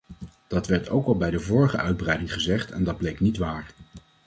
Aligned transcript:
Dat 0.47 0.67
werd 0.67 0.89
ook 0.89 1.05
al 1.05 1.17
bij 1.17 1.29
de 1.31 1.39
vorige 1.39 1.77
uitbreiding 1.77 2.33
gezegd 2.33 2.71
en 2.71 2.83
dat 2.83 2.97
bleek 2.97 3.19
niet 3.19 3.37
waar. 3.37 3.71